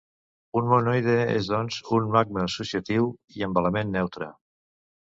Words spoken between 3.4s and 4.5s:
amb element neutre.